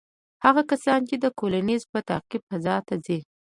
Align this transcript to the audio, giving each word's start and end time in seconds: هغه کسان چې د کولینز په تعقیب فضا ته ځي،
هغه 0.45 0.61
کسان 0.71 0.99
چې 1.09 1.15
د 1.19 1.25
کولینز 1.39 1.83
په 1.91 1.99
تعقیب 2.09 2.41
فضا 2.49 2.75
ته 2.87 2.95
ځي، 3.05 3.19